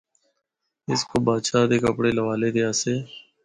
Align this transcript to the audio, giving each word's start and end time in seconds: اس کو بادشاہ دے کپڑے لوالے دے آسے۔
اس 0.91 1.01
کو 1.09 1.15
بادشاہ 1.27 1.63
دے 1.69 1.77
کپڑے 1.85 2.09
لوالے 2.17 2.49
دے 2.55 2.61
آسے۔ 2.69 2.93